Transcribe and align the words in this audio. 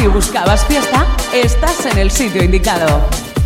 Si 0.00 0.06
buscabas 0.06 0.64
fiesta, 0.64 1.06
estás 1.34 1.84
en 1.84 1.98
el 1.98 2.10
sitio 2.10 2.42
indicado. 2.42 3.02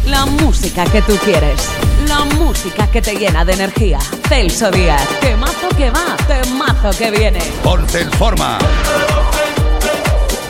La 0.06 0.24
música 0.24 0.84
que 0.84 1.02
tú 1.02 1.16
quieres, 1.24 1.68
la 2.06 2.24
música 2.36 2.86
que 2.86 3.02
te 3.02 3.16
llena 3.16 3.44
de 3.44 3.54
energía. 3.54 3.98
Celso 4.28 4.70
Díaz, 4.70 5.04
temazo 5.20 5.68
que 5.76 5.90
va, 5.90 6.16
temazo 6.28 6.96
que 6.96 7.10
viene. 7.10 7.40
Ponte 7.64 8.02
en 8.02 8.12
forma. 8.12 8.58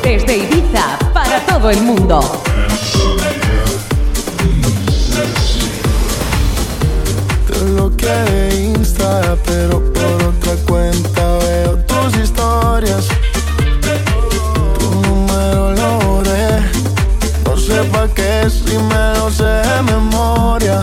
Desde 0.03 0.37
Ibiza, 0.37 0.99
para 1.15 1.41
todo 1.47 1.71
el 1.71 1.81
mundo. 1.81 2.21
Te 7.47 8.07
de 8.07 8.73
Insta, 8.77 9.39
pero 9.47 9.83
por 9.95 10.23
otra 10.23 10.55
cuenta 10.67 11.39
veo 11.39 11.79
tus 11.87 12.15
historias 12.19 13.09
que 18.13 18.51
si 18.51 18.77
me 18.77 19.15
lo 19.19 19.31
sé 19.31 19.45
de 19.45 19.83
memoria. 19.83 20.83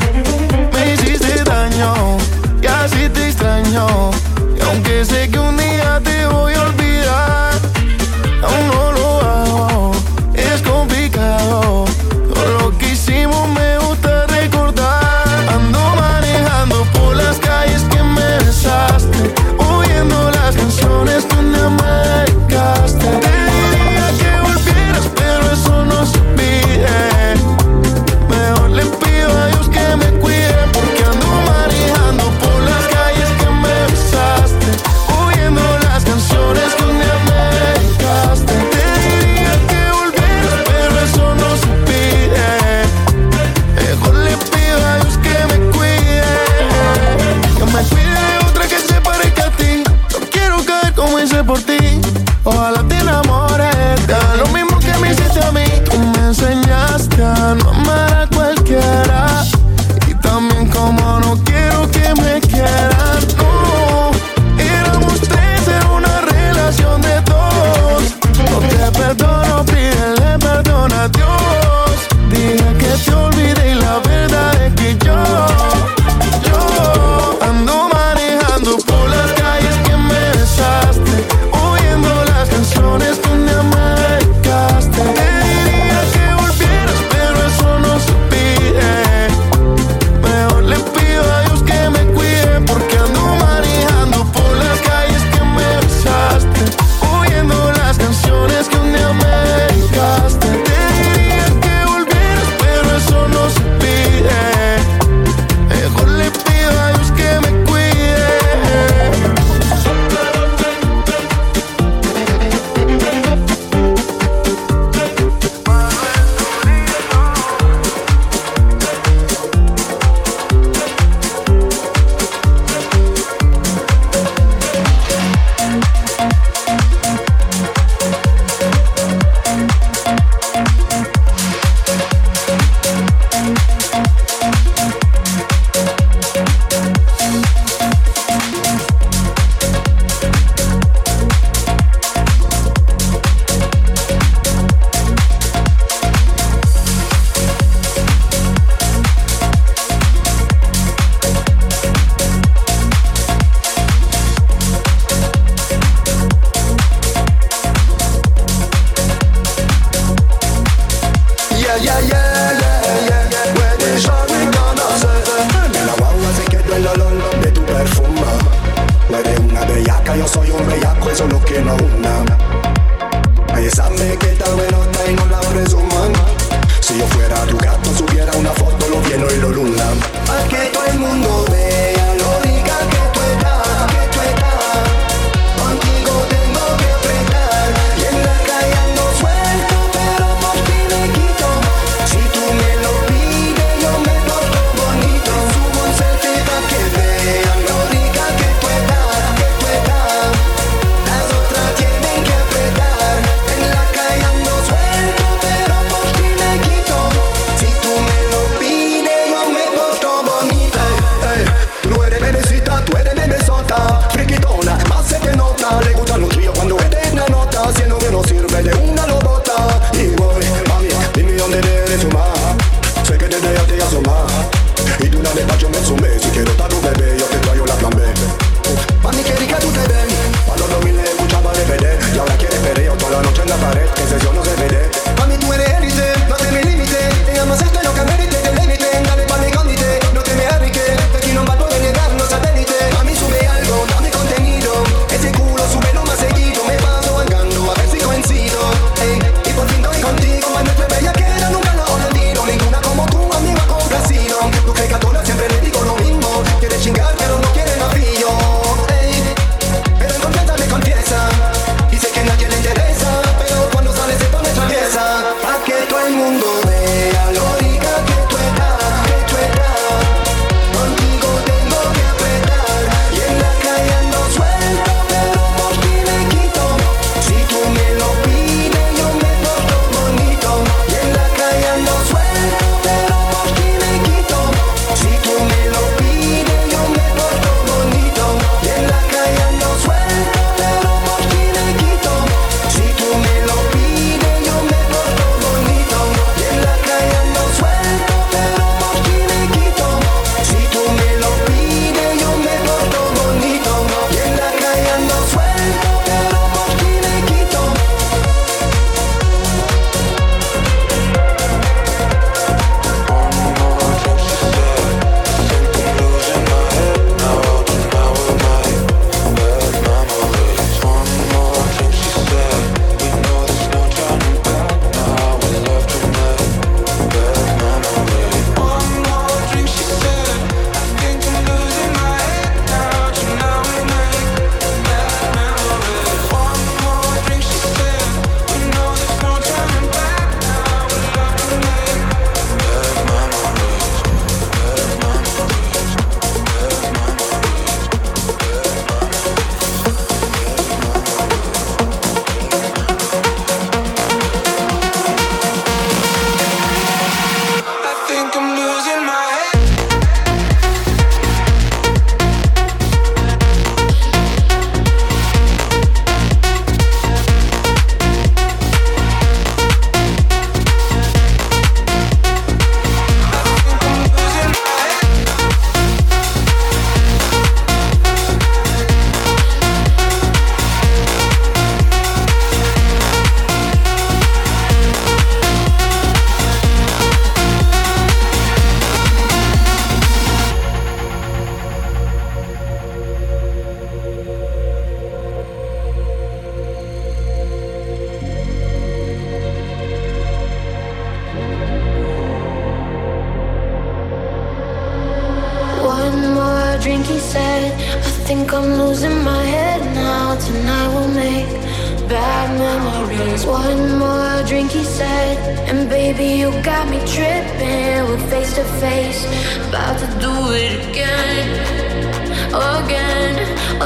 Me 0.73 0.93
hiciste 0.93 1.43
daño 1.43 2.17
y 2.61 2.67
así 2.67 3.09
te 3.09 3.27
extraño. 3.27 4.11
Y 4.57 4.61
aunque 4.61 5.05
sé 5.05 5.29
que 5.29 5.37
un 5.37 5.57
día 5.57 6.00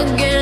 again, 0.02 0.35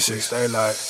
36, 0.00 0.30
they 0.30 0.48
like. 0.48 0.89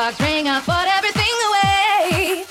The 0.00 0.24
ring, 0.24 0.48
I 0.48 0.64
everything 0.96 1.36
away. 1.52 2.48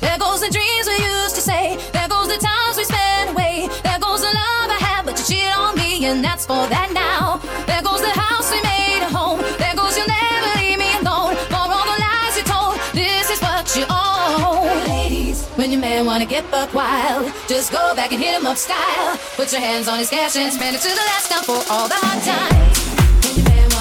There 0.00 0.16
goes 0.16 0.40
the 0.40 0.48
dreams 0.48 0.88
we 0.88 0.96
used 0.96 1.34
to 1.36 1.42
say. 1.42 1.76
There 1.92 2.08
goes 2.08 2.28
the 2.32 2.40
times 2.40 2.78
we 2.78 2.84
spent 2.88 3.36
away. 3.36 3.68
There 3.84 4.00
goes 4.00 4.24
the 4.24 4.32
love 4.32 4.72
I 4.72 4.80
had, 4.80 5.04
but 5.04 5.20
you 5.20 5.24
cheated 5.28 5.52
on 5.52 5.76
me, 5.76 6.06
and 6.06 6.24
that's 6.24 6.46
for 6.46 6.64
that 6.72 6.96
now. 6.96 7.36
There 7.68 7.82
goes 7.84 8.00
the 8.00 8.16
house 8.16 8.48
we 8.48 8.64
made 8.64 9.04
a 9.04 9.12
home. 9.12 9.44
There 9.60 9.76
goes 9.76 9.92
you'll 9.92 10.08
never 10.08 10.48
leave 10.56 10.80
me 10.80 10.88
alone. 11.04 11.36
For 11.52 11.68
all 11.68 11.84
the 11.84 12.00
lies 12.00 12.32
you 12.40 12.48
told, 12.48 12.80
this 12.96 13.28
is 13.28 13.44
what 13.44 13.68
you 13.76 13.84
own. 13.92 14.88
Ladies, 14.88 15.44
when 15.60 15.68
your 15.76 15.82
man 15.84 16.06
wanna 16.06 16.24
get 16.24 16.48
buck 16.50 16.72
wild, 16.72 17.28
just 17.46 17.76
go 17.76 17.92
back 17.92 18.16
and 18.16 18.22
hit 18.24 18.40
him 18.40 18.48
up 18.48 18.56
style. 18.56 19.20
Put 19.36 19.52
your 19.52 19.60
hands 19.60 19.86
on 19.86 19.98
his 20.00 20.08
cash 20.08 20.34
and 20.40 20.48
spend 20.50 20.72
it 20.74 20.80
to 20.80 20.88
the 20.88 21.06
last 21.12 21.28
time 21.28 21.44
for 21.44 21.60
all 21.68 21.92
the 21.92 21.98
hard 22.00 22.24
times. 22.24 22.76
Lo 23.36 23.44
mismo 23.44 23.75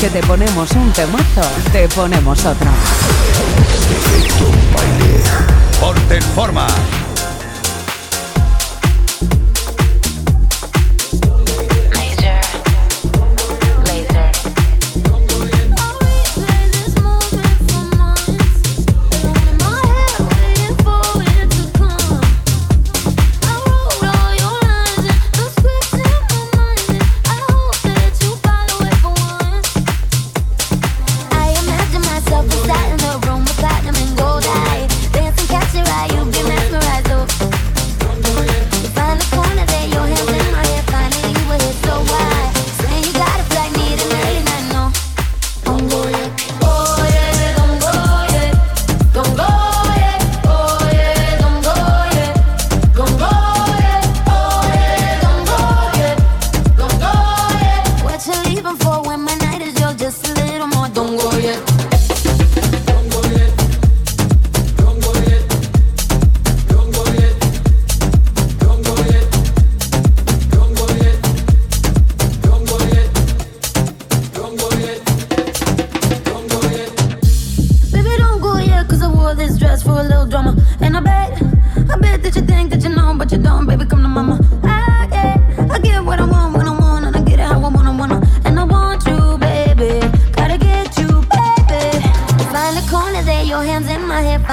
que 0.00 0.08
te 0.08 0.22
ponemos 0.22 0.70
un 0.72 0.90
temazo, 0.92 1.42
te 1.72 1.86
ponemos 1.88 2.42
otro. 2.46 2.70
Efecto 3.90 4.50
baile. 4.72 5.22
Ponte 5.78 6.16
en 6.16 6.22
forma. 6.22 6.66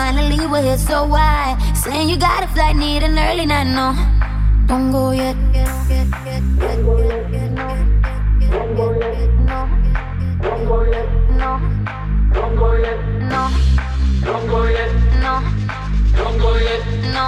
finally 0.08 0.48
we're 0.48 0.62
here, 0.62 0.78
so 0.78 1.06
why? 1.06 1.58
Saying 1.76 2.08
you 2.08 2.18
gotta 2.18 2.48
fly, 2.48 2.72
need 2.72 3.04
an 3.04 3.20
early 3.20 3.46
night, 3.46 3.68
no. 3.78 3.88
Don't 4.68 4.92
go 4.92 5.12
yet. 5.12 5.36
Don't 5.54 6.86
go 6.88 6.94
yet. 7.04 7.28
No. 7.52 7.68
Don't 8.50 8.76
go 8.78 8.86
yet. 9.04 9.20
No. 11.42 11.60
Don't 12.34 12.56
go 12.56 12.68
yet. 12.84 13.00
No. 13.34 13.44
Don't 14.24 14.48
go 14.48 14.60
yet. 14.78 14.92
No. 15.24 15.34
Don't 16.16 16.38
go 16.40 16.56
yet. 16.68 16.84
No. 17.14 17.26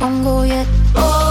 Don't 0.00 0.22
go 0.22 0.42
yet. 0.42 0.68
No. 0.94 1.27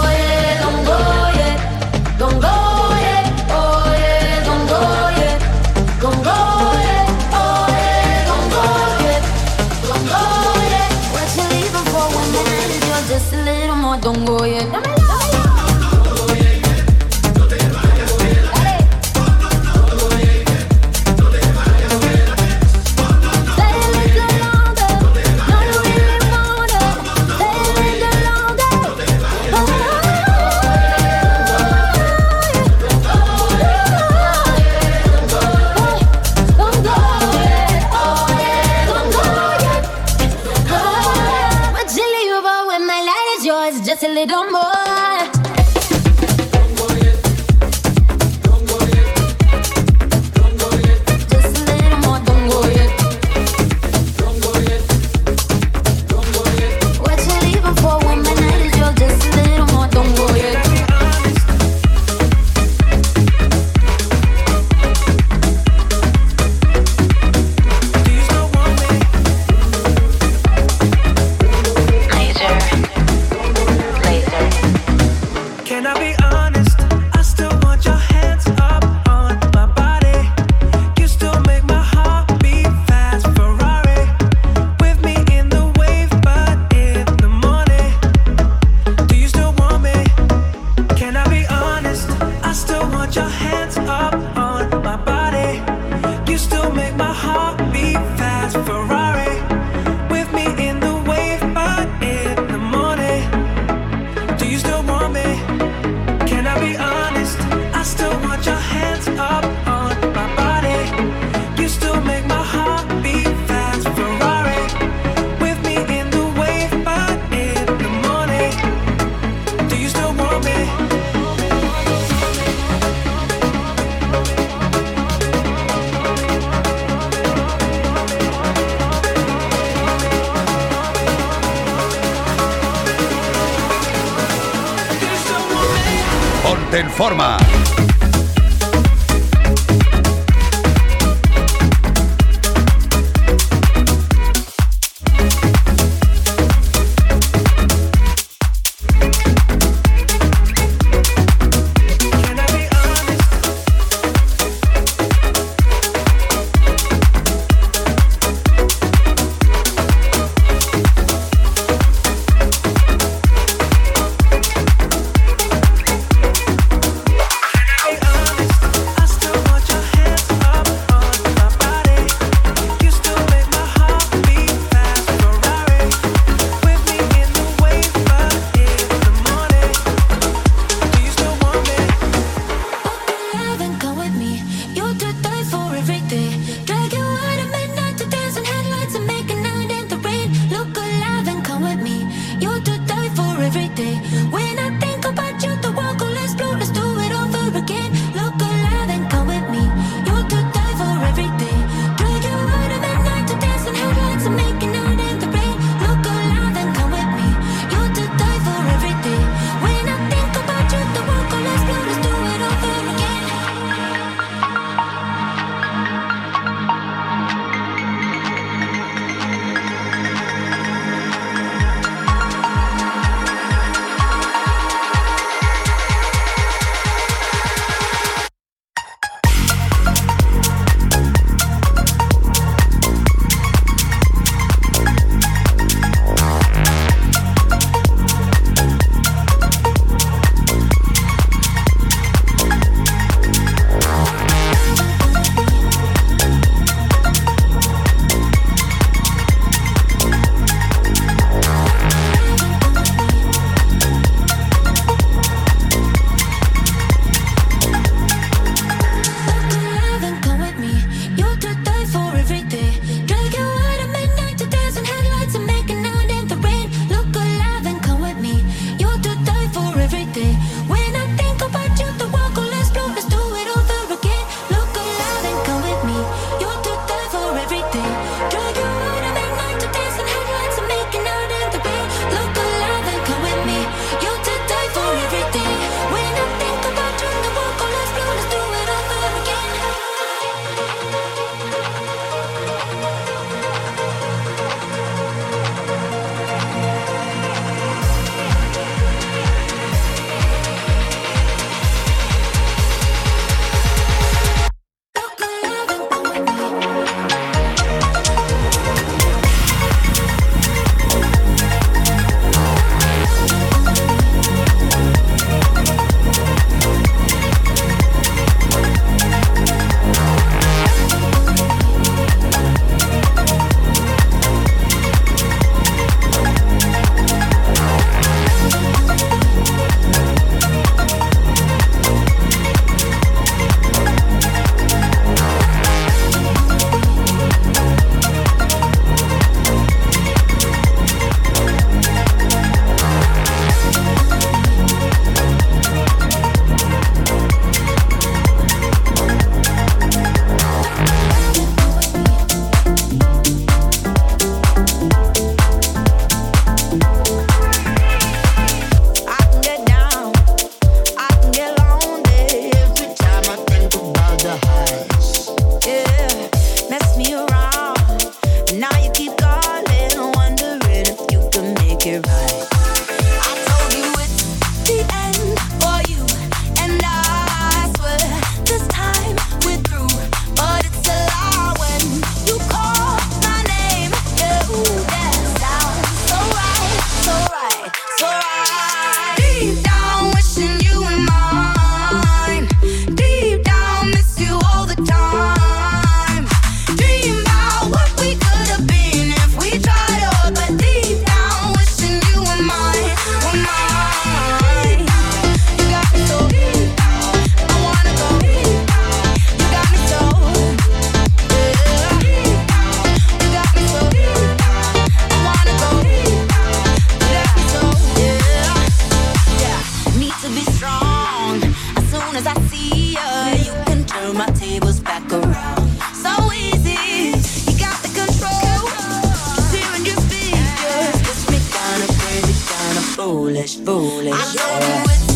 Foolish, 433.38 433.56
foolish. 433.64 435.07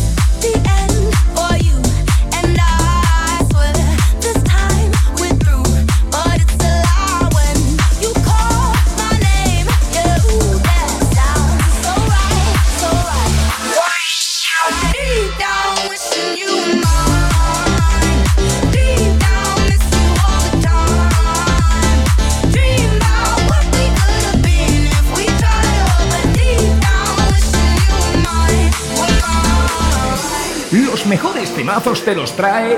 Temazos 31.73 32.05
te 32.05 32.13
los 32.13 32.31
trae 32.33 32.77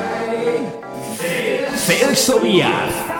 Celso 1.75 2.39
Díaz. 2.39 3.14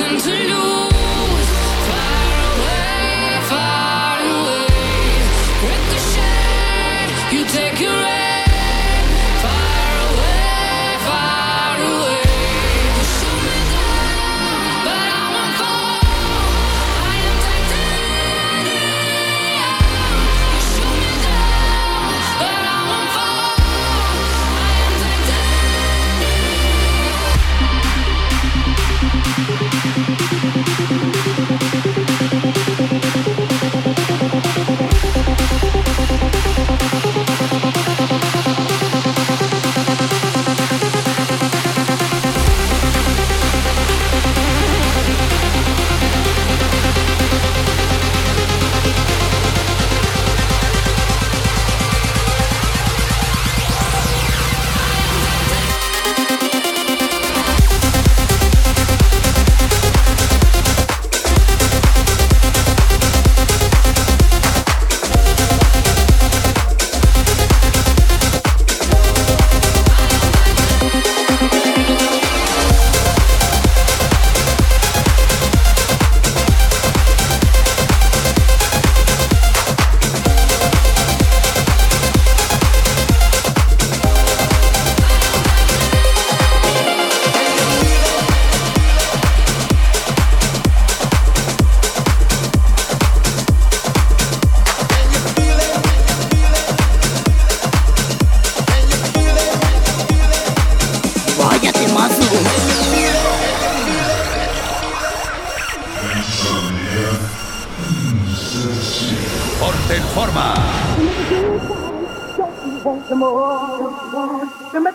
Nothing 0.00 0.20
to 0.20 0.48
lose 0.48 0.57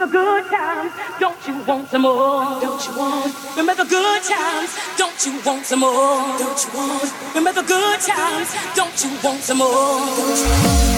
Remember 0.04 0.20
good 0.20 0.52
times, 0.52 0.92
don't 1.18 1.48
you 1.48 1.64
want 1.64 1.88
some 1.88 2.02
more? 2.02 2.60
Don't 2.60 2.88
you 2.88 2.98
want? 2.98 3.56
Remember 3.56 3.86
good 3.86 4.22
times, 4.22 4.78
don't 4.98 5.26
you 5.26 5.40
want 5.46 5.66
some 5.66 5.80
more? 5.80 6.38
Don't 6.38 6.66
you 6.66 6.78
want? 6.78 7.34
Remember 7.34 7.64
good 7.64 8.00
times, 8.02 8.54
don't 8.76 9.04
you 9.06 9.18
want 9.24 9.40
some 9.40 9.60
more? 9.60 10.93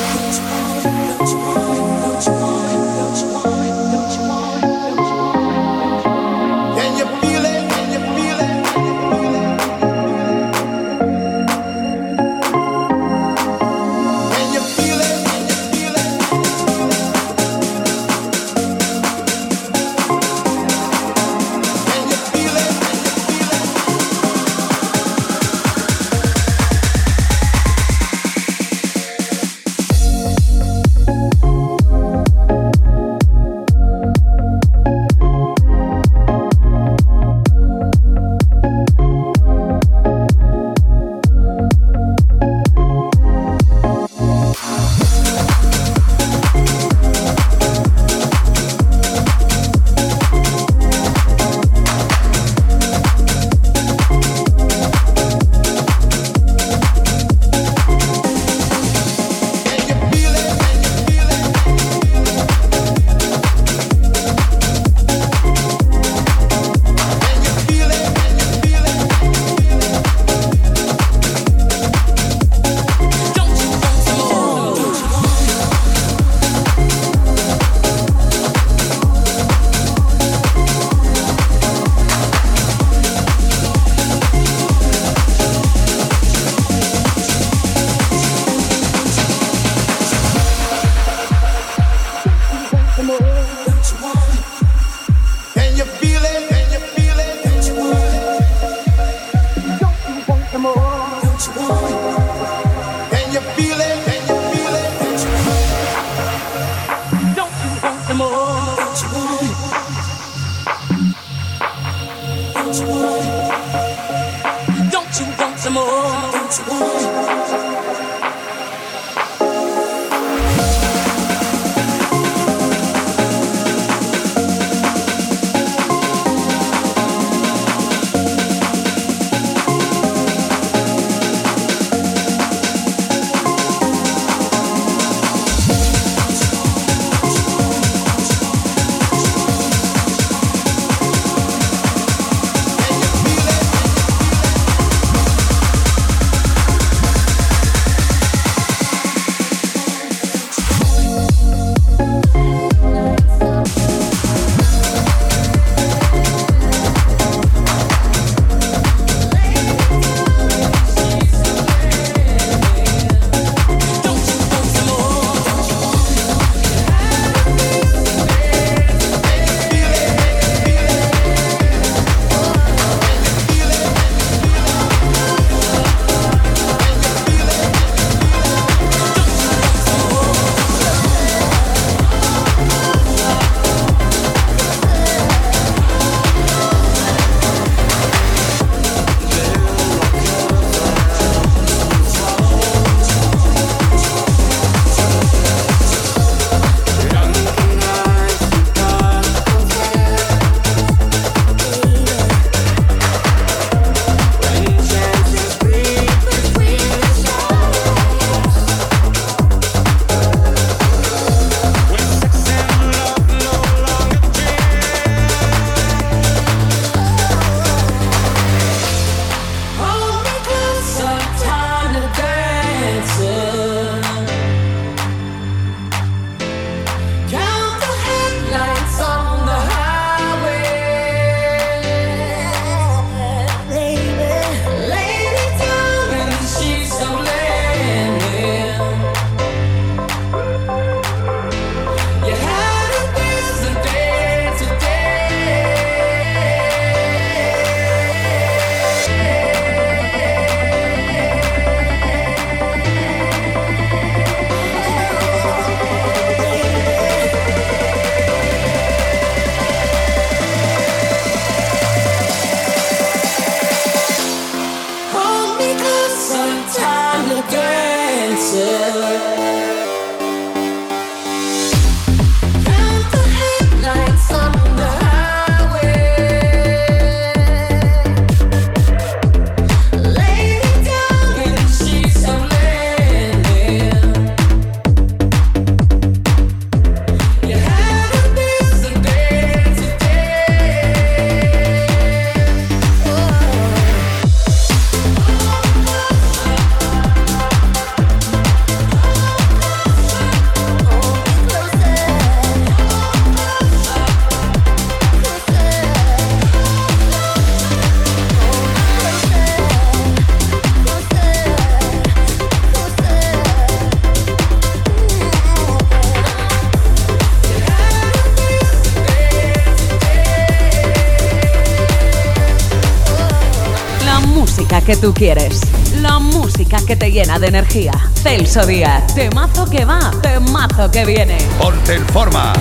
que 324.85 324.95
tú 324.95 325.13
quieres, 325.13 325.61
la 326.01 326.19
música 326.19 326.77
que 326.85 326.95
te 326.95 327.11
llena 327.11 327.39
de 327.39 327.47
energía. 327.47 327.91
Celso 328.21 328.65
Díaz, 328.65 329.15
temazo 329.15 329.65
que 329.65 329.83
va, 329.83 330.11
temazo 330.21 330.91
que 330.91 331.05
viene. 331.05 331.37
Ponte 331.57 331.95
en 331.95 332.05
forma. 332.07 332.53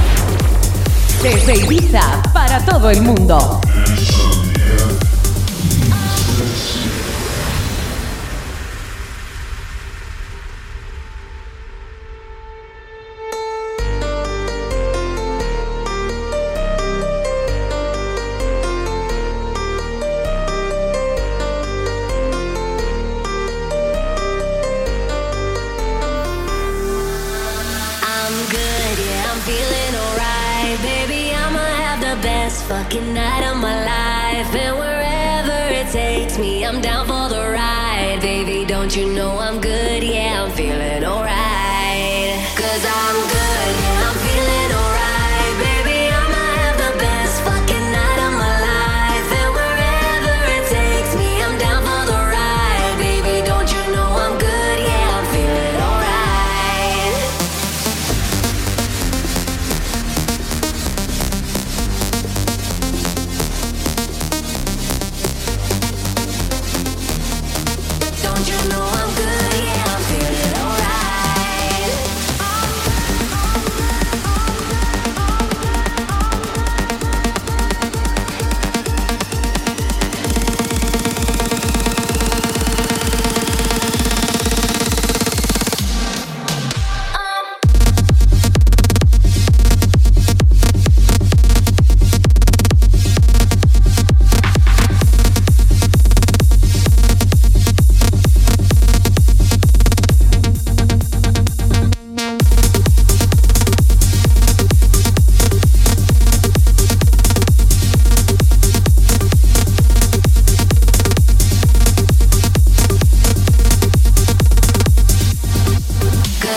Desde 1.23 1.57
Ibiza, 1.57 2.23
para 2.33 2.65
todo 2.65 2.89
el 2.89 3.03
mundo. 3.03 3.61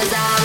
cause 0.10 0.14
I 0.14 0.37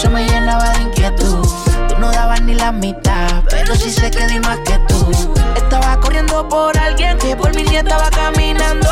eso 0.00 0.08
me 0.08 0.24
llenaba 0.24 0.70
de 0.70 0.82
inquietud. 0.84 1.46
Tú 1.88 1.98
no 1.98 2.10
dabas 2.10 2.40
ni 2.40 2.54
la 2.54 2.72
mitad, 2.72 3.42
pero 3.50 3.74
sí 3.74 3.90
sé 3.90 4.10
que 4.10 4.26
di 4.28 4.40
más 4.40 4.58
que 4.60 4.78
tú. 4.88 5.10
Estaba 5.54 6.00
corriendo 6.00 6.48
por 6.48 6.76
alguien 6.78 7.18
que 7.18 7.36
por 7.36 7.54
mi 7.54 7.64
nieta 7.64 7.96
estaba 7.96 8.10
caminando. 8.10 8.88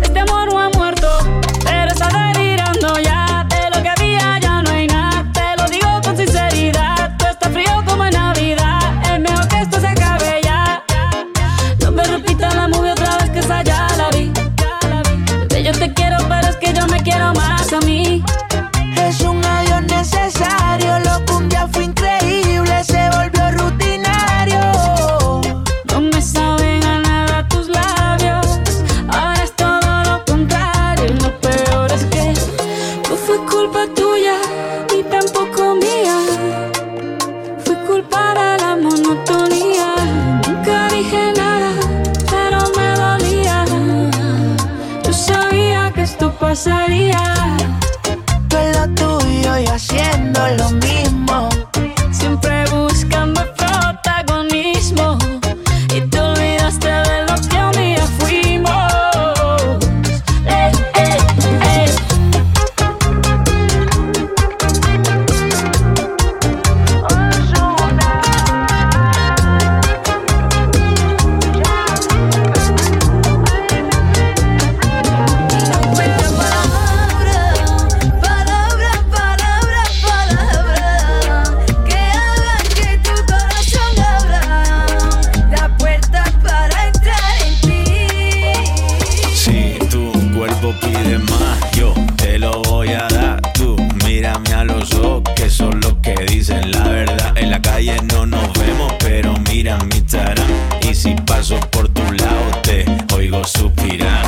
Este 0.00 0.20
amor 0.20 0.52
no 0.52 0.60
ha 0.60 0.70
muerto, 0.70 1.08
pero 1.64 1.90
está 1.90 2.32
delirando 2.32 2.96
ya. 3.00 3.19
Pero 98.98 99.34
mira 99.48 99.78
mi 99.78 99.96
Instagram. 99.96 100.46
Y 100.88 100.94
si 100.94 101.14
paso 101.14 101.58
por 101.70 101.88
tu 101.88 102.02
lado, 102.12 102.50
te 102.62 102.84
oigo 103.14 103.42
suspirar. 103.44 104.24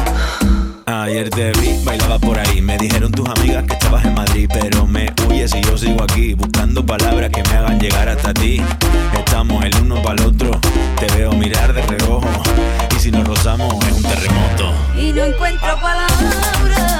Ayer 0.86 1.30
te 1.30 1.53
vi, 1.53 1.78
bailaba 1.84 2.18
por 2.18 2.38
ahí. 2.38 2.61
Me 2.61 2.76
dijeron 2.78 3.12
tus 3.12 3.28
amigas 3.28 3.64
que 3.64 3.74
estabas 3.74 4.05
en 4.05 4.14
Madrid, 4.14 4.49
pero 4.53 4.86
me 4.86 5.12
huyes 5.26 5.55
y 5.55 5.61
yo 5.62 5.76
sigo 5.76 6.03
aquí 6.03 6.34
buscando 6.34 6.84
palabras 6.84 7.30
que 7.30 7.43
me 7.43 7.57
hagan 7.57 7.78
llegar 7.80 8.09
hasta 8.09 8.32
ti. 8.34 8.61
Estamos 9.16 9.64
el 9.64 9.74
uno 9.82 10.03
para 10.03 10.22
el 10.22 10.28
otro, 10.28 10.51
te 10.99 11.07
veo 11.16 11.32
mirar 11.32 11.72
de 11.72 11.82
reojo. 11.82 12.43
Y 12.97 13.01
si 13.01 13.11
nos 13.11 13.26
rozamos 13.26 13.74
es 13.86 13.93
un 13.93 14.03
terremoto. 14.03 14.72
Y 14.97 15.12
no 15.12 15.24
encuentro 15.24 15.80
palabra, 15.80 16.99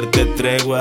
darte 0.00 0.26
tregua. 0.36 0.80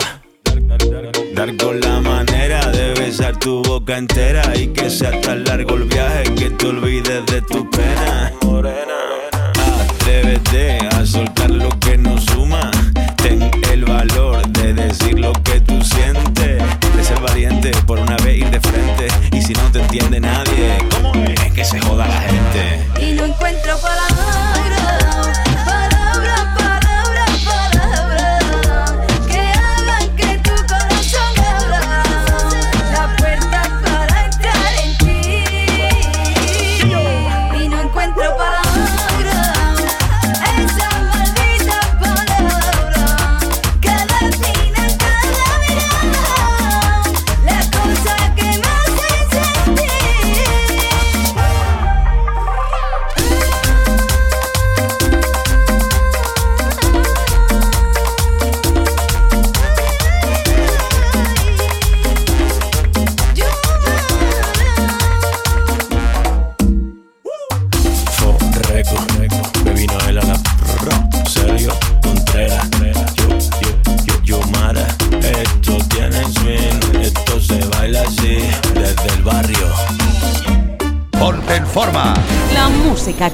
Dar 1.35 1.55
con 1.55 1.79
la 1.79 2.01
manera 2.01 2.59
de 2.71 2.93
besar 2.95 3.37
tu 3.39 3.61
boca 3.63 3.97
entera 3.97 4.43
y 4.57 4.67
que 4.67 4.89
sea 4.89 5.21
tan 5.21 5.45
largo 5.45 5.75
el 5.75 5.83
viaje 5.83 6.23
que 6.35 6.49
te 6.49 6.67
olvides 6.67 7.25
de 7.27 7.41
tu 7.43 7.69
pena. 7.69 8.14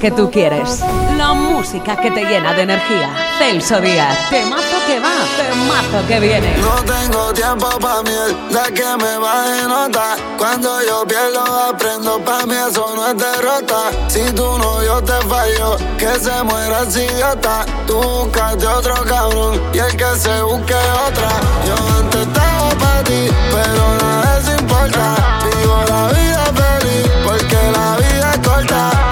Que 0.02 0.10
tú 0.10 0.32
quieres. 0.32 0.80
La 1.16 1.34
música 1.34 1.96
que 1.96 2.10
te 2.10 2.26
llena 2.26 2.54
de 2.54 2.64
energía. 2.64 3.10
Celso 3.38 3.80
Díaz. 3.80 4.18
Temazo 4.32 4.78
que 4.88 5.00
va, 5.00 5.14
temazo 5.38 6.08
que 6.08 6.20
viene. 6.20 6.58
No 6.58 6.74
tengo 6.84 7.32
tiempo 7.34 7.70
pa' 7.80 8.02
miel, 8.02 8.36
de 8.50 8.74
que 8.74 8.98
me 8.98 9.18
baje 9.20 9.62
nota. 9.68 10.16
Cuando 10.40 10.82
yo 10.82 11.06
pierdo, 11.06 11.44
aprendo, 11.70 12.20
pa' 12.26 12.48
mí 12.48 12.56
eso 12.56 12.92
no 12.96 13.10
es 13.10 13.18
derrota. 13.18 13.92
Si 14.08 14.24
tu 14.34 14.58
novio 14.58 15.04
te 15.04 15.22
falló, 15.28 15.78
que 16.00 16.20
se 16.20 16.44
muera 16.44 16.80
el 16.82 16.90
idiota. 16.90 17.66
Tú 17.86 18.02
buscaste 18.02 18.66
otro 18.66 18.96
cabrón 19.06 19.62
y 19.72 19.78
el 19.78 19.96
que 19.96 20.16
se 20.18 20.42
busque 20.42 20.74
otra. 21.08 21.30
Yo 21.68 21.76
antes 22.00 22.22
estaba 22.22 22.70
pa' 22.80 23.04
ti, 23.04 23.28
pero 23.52 23.84
nada 24.02 24.40
eso 24.40 24.52
importa. 24.60 25.16
Vivo 25.46 25.78
la 25.88 26.08
vida 26.08 26.44
feliz, 26.56 27.12
porque 27.24 27.58
la 27.78 27.98
vida 27.98 28.32
es 28.34 28.48
corta. 28.48 29.11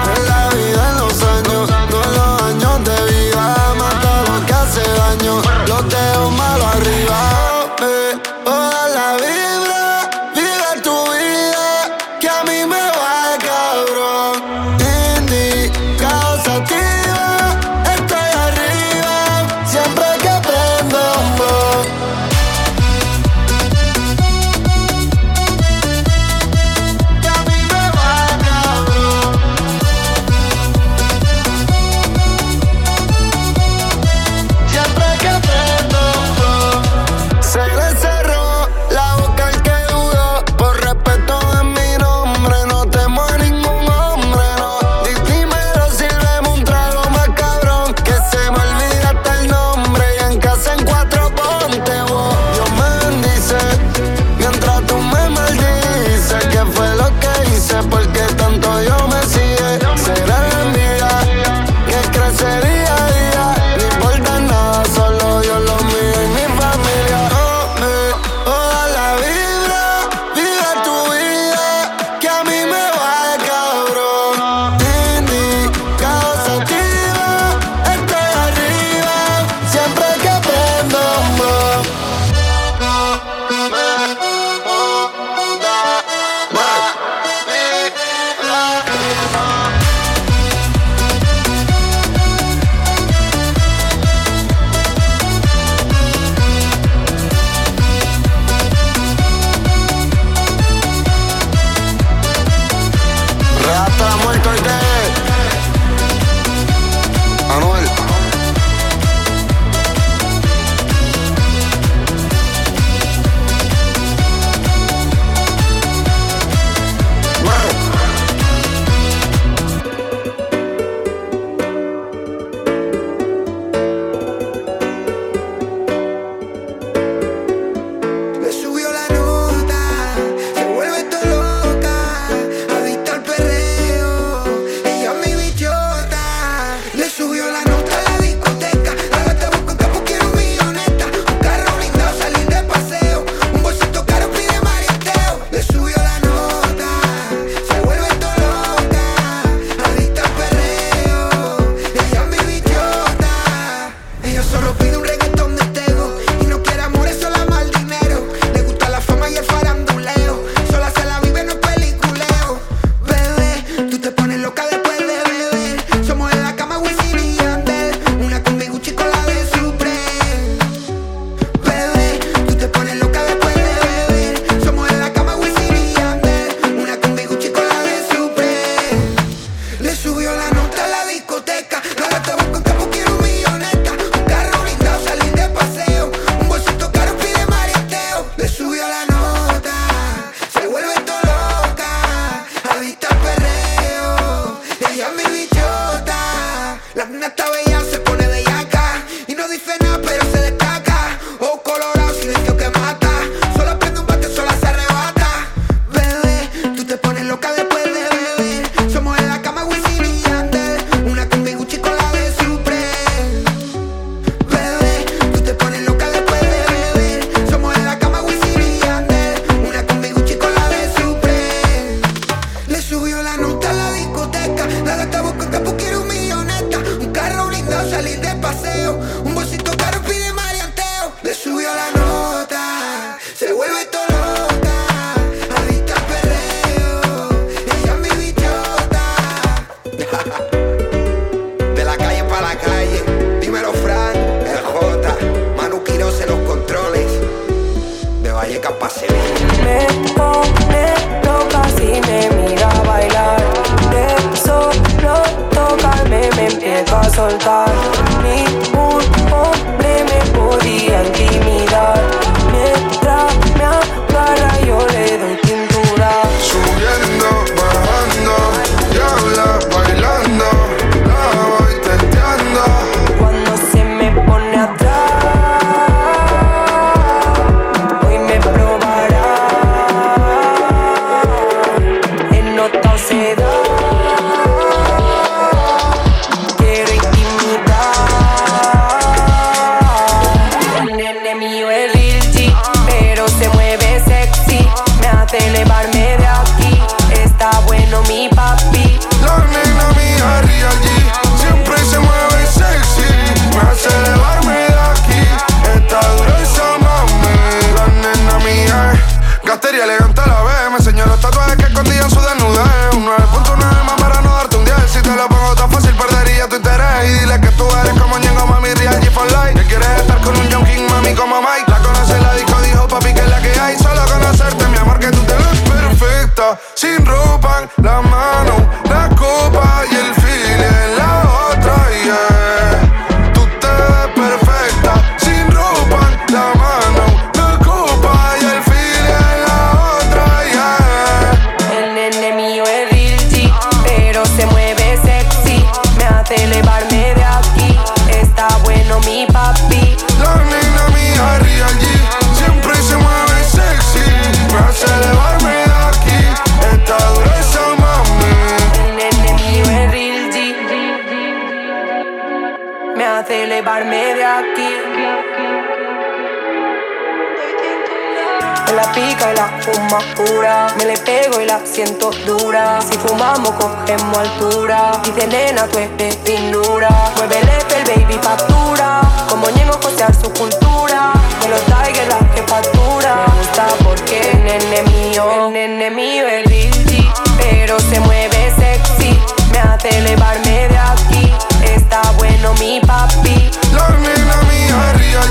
siento 371.70 372.10
dura. 372.26 372.80
Si 372.80 372.96
fumamos, 372.98 373.52
cogemos 373.52 374.18
altura. 374.18 375.00
Dice 375.04 375.26
nena, 375.26 375.66
tú 375.68 375.78
eres 375.78 376.18
finura. 376.24 376.88
Muévele 377.16 377.52
el 377.76 377.84
baby 377.84 378.18
factura. 378.22 379.00
Como 379.28 379.48
niego 379.50 379.78
costear 379.80 380.14
su 380.14 380.30
cultura. 380.32 381.12
Me 381.42 381.48
los 381.48 381.60
traiga 381.62 382.04
la 382.06 382.18
que 382.34 382.42
factura. 382.42 383.14
Me 383.26 383.38
gusta 383.38 383.66
porque 383.84 384.30
el 384.32 384.44
nene 384.44 384.82
mío, 384.90 385.24
el 385.46 385.52
nene 385.52 385.90
mío 385.90 386.26
es 386.26 386.50
Lil 386.50 387.12
Pero 387.38 387.78
se 387.78 388.00
mueve 388.00 388.52
sexy. 388.56 389.18
Me 389.52 389.58
hace 389.58 389.88
elevarme 389.98 390.68
de 390.68 390.78
aquí. 390.78 391.32
Está 391.64 392.02
bueno 392.18 392.52
mi 392.54 392.80
papi. 392.80 393.50
La 393.72 393.88
nena 393.90 394.36
mía 394.48 394.92
es 394.92 394.98
Real 394.98 395.30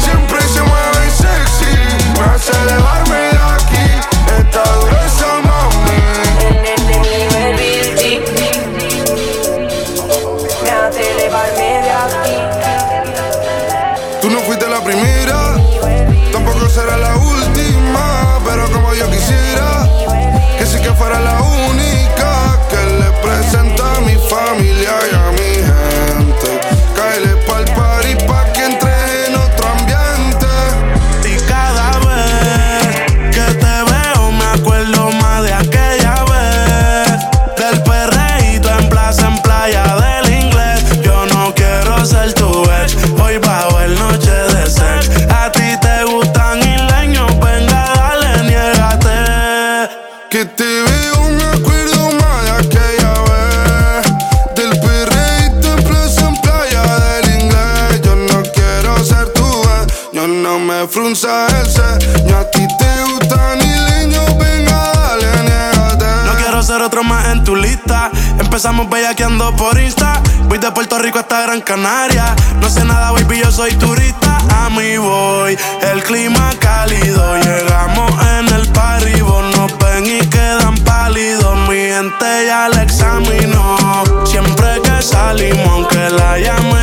Siempre 0.00 0.40
se 0.42 0.62
mueve 0.62 1.10
sexy. 1.10 2.18
Me 2.18 2.34
hace 2.34 2.52
elevarme 2.52 3.31
Tú 14.20 14.30
no 14.30 14.38
fuiste 14.40 14.68
la 14.68 14.82
primera, 14.82 15.56
tampoco 16.32 16.68
será 16.68 16.96
la 16.96 17.16
última, 17.16 18.38
pero 18.44 18.70
como 18.70 18.94
yo 18.94 19.10
quisiera, 19.10 19.88
que 20.58 20.66
sí 20.66 20.80
que 20.80 20.92
fuera 20.92 21.20
la 21.20 21.42
única. 21.42 21.91
Empezamos 68.52 68.90
bellaqueando 68.90 69.56
por 69.56 69.80
Insta. 69.80 70.22
Voy 70.44 70.58
de 70.58 70.70
Puerto 70.72 70.98
Rico 70.98 71.18
hasta 71.18 71.40
Gran 71.40 71.62
Canaria. 71.62 72.36
No 72.60 72.68
sé 72.68 72.84
nada, 72.84 73.10
baby, 73.12 73.40
yo 73.42 73.50
soy 73.50 73.72
turista. 73.76 74.36
A 74.54 74.68
mí 74.68 74.98
voy, 74.98 75.56
el 75.90 76.02
clima 76.02 76.52
cálido. 76.60 77.38
Llegamos 77.38 78.12
en 78.36 78.48
el 78.52 78.68
paribo. 78.68 79.40
Nos 79.40 79.78
ven 79.78 80.04
y 80.04 80.20
quedan 80.26 80.74
pálidos. 80.84 81.56
Mi 81.66 81.78
gente 81.78 82.46
ya 82.46 82.68
la 82.68 82.82
examinó. 82.82 83.78
Siempre 84.26 84.82
que 84.82 85.00
salimos, 85.00 85.66
aunque 85.70 86.10
la 86.10 86.38
llame 86.38 86.81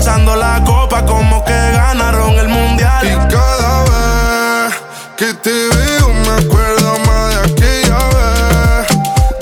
alzando 0.00 0.34
la 0.34 0.64
copa 0.64 1.04
como 1.04 1.44
que 1.44 1.52
ganaron 1.52 2.32
el 2.38 2.48
mundial. 2.48 3.04
Y 3.06 3.14
cada 3.28 3.82
vez 3.82 4.74
que 5.14 5.34
te 5.34 5.50
veo 5.50 6.08
me 6.24 6.30
acuerdo 6.42 6.98
más 7.06 7.34
de 7.34 7.40
aquella 7.52 7.98
vez. 8.16 8.86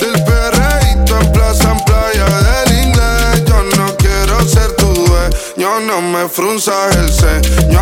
Del 0.01 0.25
perreíto 0.25 1.17
en 1.21 1.33
plaza, 1.33 1.71
en 1.71 1.85
playa 1.85 2.27
del 2.49 2.87
inglés. 2.87 3.45
Yo 3.47 3.63
no 3.77 3.97
quiero 3.99 4.45
ser 4.49 4.73
tu 4.73 4.93
dueño, 4.93 5.79
no 5.87 6.01
me 6.01 6.29
frunzas 6.29 6.97
el 6.97 7.09
ceño 7.09 7.81